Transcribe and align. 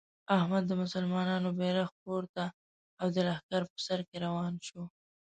احمد 0.37 0.63
د 0.67 0.71
مسلمانانو 0.83 1.49
بیرغ 1.59 1.89
پورته 2.01 2.45
او 3.01 3.07
د 3.15 3.17
لښکر 3.27 3.61
په 3.71 3.77
سر 3.85 3.99
کې 4.09 4.17
روان 4.25 4.53
شو. 4.67 4.81